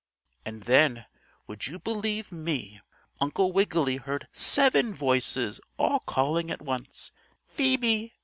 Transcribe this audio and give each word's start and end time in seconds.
And 0.47 0.63
then, 0.63 1.05
would 1.45 1.67
you 1.67 1.77
believe 1.77 2.31
me, 2.31 2.81
Uncle 3.19 3.51
Wiggily 3.51 3.97
heard 3.97 4.27
seven 4.31 4.95
voices, 4.95 5.61
all 5.77 5.99
calling 5.99 6.49
at 6.49 6.63
once: 6.63 7.11
"Phoebe! 7.45 8.11